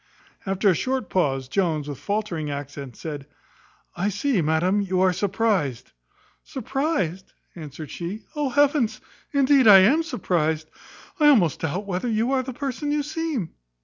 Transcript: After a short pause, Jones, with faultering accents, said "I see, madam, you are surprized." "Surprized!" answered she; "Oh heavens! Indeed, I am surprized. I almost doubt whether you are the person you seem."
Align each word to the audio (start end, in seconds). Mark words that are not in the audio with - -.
After 0.47 0.67
a 0.69 0.73
short 0.73 1.11
pause, 1.11 1.47
Jones, 1.47 1.87
with 1.87 1.99
faultering 1.99 2.49
accents, 2.49 2.99
said 2.99 3.27
"I 3.95 4.09
see, 4.09 4.41
madam, 4.41 4.81
you 4.81 4.99
are 5.01 5.13
surprized." 5.13 5.91
"Surprized!" 6.43 7.33
answered 7.55 7.91
she; 7.91 8.23
"Oh 8.35 8.49
heavens! 8.49 8.99
Indeed, 9.31 9.67
I 9.67 9.77
am 9.81 10.01
surprized. 10.01 10.71
I 11.19 11.27
almost 11.27 11.59
doubt 11.59 11.85
whether 11.85 12.07
you 12.09 12.31
are 12.31 12.41
the 12.41 12.51
person 12.51 12.91
you 12.91 13.03
seem." 13.03 13.51